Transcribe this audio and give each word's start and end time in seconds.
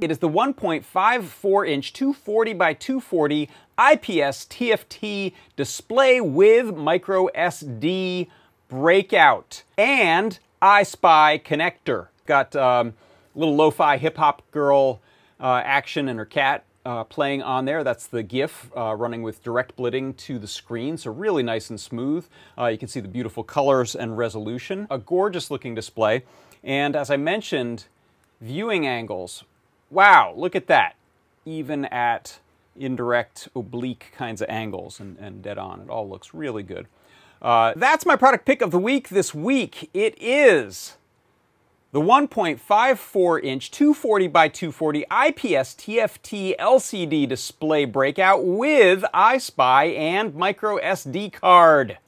It 0.00 0.10
is 0.10 0.18
the 0.18 0.28
1.54 0.28 1.68
inch 1.68 1.92
240 1.92 2.52
by 2.52 2.74
240 2.74 3.48
IPS 3.78 4.46
TFT 4.46 5.32
display 5.56 6.20
with 6.20 6.76
micro 6.76 7.26
SD 7.34 8.28
breakout 8.68 9.64
and 9.76 10.38
EYESPI 10.62 11.42
connector. 11.42 12.08
Got 12.26 12.54
um, 12.54 12.94
little 13.34 13.56
lo-fi 13.56 13.96
hip-hop 13.96 14.42
girl 14.50 15.00
uh, 15.40 15.62
action 15.64 16.08
and 16.08 16.18
her 16.18 16.24
cat 16.24 16.64
uh, 16.84 17.04
playing 17.04 17.42
on 17.42 17.64
there. 17.64 17.82
That's 17.84 18.06
the 18.06 18.22
GIF 18.22 18.70
uh, 18.76 18.94
running 18.94 19.22
with 19.22 19.42
direct 19.42 19.76
blitting 19.76 20.14
to 20.14 20.38
the 20.38 20.46
screen, 20.46 20.96
so 20.96 21.10
really 21.10 21.42
nice 21.42 21.70
and 21.70 21.80
smooth. 21.80 22.26
Uh, 22.58 22.66
you 22.66 22.78
can 22.78 22.88
see 22.88 23.00
the 23.00 23.08
beautiful 23.08 23.42
colors 23.42 23.94
and 23.94 24.18
resolution. 24.18 24.86
A 24.90 24.98
gorgeous 24.98 25.50
looking 25.50 25.74
display. 25.74 26.24
And 26.62 26.96
as 26.96 27.10
I 27.10 27.16
mentioned, 27.16 27.86
viewing 28.40 28.86
angles. 28.86 29.44
Wow, 29.90 30.34
look 30.36 30.54
at 30.56 30.66
that. 30.66 30.96
Even 31.44 31.84
at 31.86 32.38
indirect, 32.76 33.48
oblique 33.54 34.12
kinds 34.16 34.40
of 34.40 34.48
angles 34.48 35.00
and, 35.00 35.16
and 35.18 35.42
dead 35.42 35.58
on. 35.58 35.80
It 35.80 35.90
all 35.90 36.08
looks 36.08 36.34
really 36.34 36.62
good. 36.62 36.86
Uh, 37.40 37.74
that's 37.76 38.06
my 38.06 38.16
product 38.16 38.46
pick 38.46 38.62
of 38.62 38.70
the 38.70 38.78
week 38.78 39.10
this 39.10 39.34
week. 39.34 39.90
It 39.92 40.16
is 40.20 40.96
the 41.94 42.00
1.54 42.00 43.44
inch 43.44 43.70
240 43.70 44.26
by 44.26 44.48
240 44.48 45.02
IPS 45.02 45.76
TFT 45.76 46.56
LCD 46.56 47.28
display 47.28 47.84
breakout 47.84 48.44
with 48.44 49.04
EYESPI 49.14 49.96
and 49.96 50.34
micro 50.34 50.76
SD 50.80 51.32
card. 51.32 51.98